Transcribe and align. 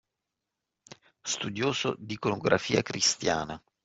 Studioso 1.33 1.91
d'iconografia 1.97 2.81
cristiana. 2.91 3.63